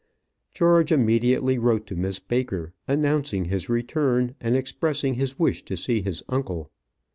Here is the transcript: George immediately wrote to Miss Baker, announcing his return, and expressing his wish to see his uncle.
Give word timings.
George 0.51 0.91
immediately 0.91 1.59
wrote 1.59 1.85
to 1.85 1.95
Miss 1.95 2.17
Baker, 2.17 2.73
announcing 2.87 3.45
his 3.45 3.69
return, 3.69 4.33
and 4.41 4.55
expressing 4.55 5.13
his 5.13 5.37
wish 5.37 5.63
to 5.65 5.77
see 5.77 6.01
his 6.01 6.23
uncle. 6.27 6.71